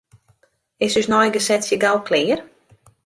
[0.87, 2.39] Is ús neigesetsje gau klear?